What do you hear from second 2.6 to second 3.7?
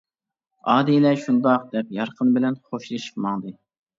خوشلىشىپ ماڭدى.